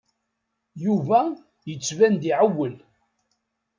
Yuba 0.85 1.21
yettban-d 1.69 2.23
iɛewwel. 2.31 2.75